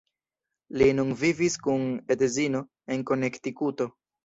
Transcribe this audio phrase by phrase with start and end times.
[0.81, 1.85] Li nun vivis kun
[2.17, 2.65] edzino
[2.97, 3.91] en Konektikuto.